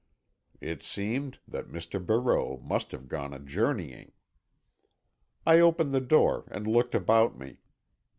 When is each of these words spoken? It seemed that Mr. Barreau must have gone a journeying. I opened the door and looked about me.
It 0.61 0.81
seemed 0.81 1.37
that 1.47 1.67
Mr. 1.69 2.03
Barreau 2.03 2.57
must 2.63 2.91
have 2.91 3.07
gone 3.07 3.35
a 3.35 3.39
journeying. 3.39 4.13
I 5.45 5.59
opened 5.59 5.93
the 5.93 6.01
door 6.01 6.45
and 6.49 6.65
looked 6.65 6.95
about 6.95 7.37
me. 7.37 7.59